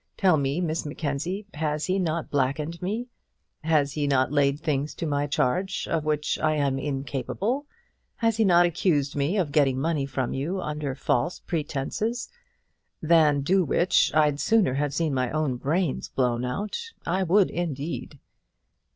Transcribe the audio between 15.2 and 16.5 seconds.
own brains blown